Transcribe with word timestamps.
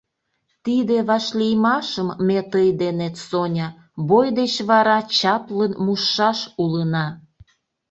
Тиде 0.65 0.95
вашлиймашым 1.07 2.07
ме 2.27 2.39
тый 2.51 2.67
денет, 2.81 3.15
Соня, 3.27 3.67
бой 4.09 4.27
деч 4.37 4.53
вара 4.69 4.99
чаплын 5.17 5.71
мушшаш 5.85 6.39
улына. 6.63 7.05